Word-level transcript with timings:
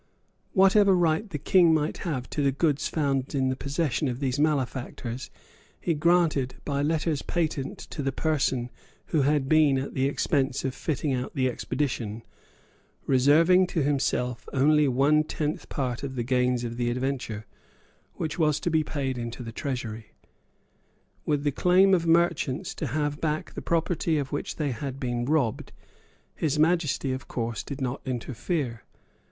Whatever 0.53 0.95
right 0.95 1.29
the 1.29 1.37
King 1.37 1.75
might 1.75 1.97
have 1.99 2.27
to 2.31 2.41
the 2.41 2.51
goods 2.51 2.87
found 2.87 3.35
in 3.35 3.49
the 3.49 3.55
possession 3.55 4.07
of 4.07 4.19
these 4.19 4.39
malefactors 4.39 5.29
he 5.79 5.93
granted, 5.93 6.55
by 6.65 6.81
letters 6.81 7.21
patent, 7.21 7.77
to 7.77 8.01
the 8.01 8.11
persons 8.11 8.71
who 9.09 9.21
had 9.21 9.47
been 9.47 9.77
at 9.77 9.93
the 9.93 10.07
expense 10.07 10.65
of 10.65 10.73
fitting 10.73 11.13
out 11.13 11.35
the 11.35 11.47
expedition, 11.47 12.23
reserving 13.05 13.67
to 13.67 13.83
himself 13.83 14.49
only 14.51 14.87
one 14.87 15.23
tenth 15.23 15.69
part 15.69 16.01
of 16.01 16.15
the 16.15 16.23
gains 16.23 16.63
of 16.63 16.77
the 16.77 16.89
adventure, 16.89 17.45
which 18.15 18.39
was 18.39 18.59
to 18.59 18.71
be 18.71 18.83
paid 18.83 19.19
into 19.19 19.43
the 19.43 19.51
treasury. 19.51 20.13
With 21.27 21.43
the 21.43 21.51
claim 21.51 21.93
of 21.93 22.07
merchants 22.07 22.73
to 22.73 22.87
have 22.87 23.21
back 23.21 23.53
the 23.53 23.61
property 23.61 24.17
of 24.17 24.31
which 24.31 24.55
they 24.55 24.71
had 24.71 24.99
been 24.99 25.25
robbed 25.25 25.71
His 26.33 26.57
Majesty 26.57 27.11
of 27.13 27.27
course 27.27 27.61
did 27.61 27.79
not 27.81 28.01
interfere. 28.03 28.81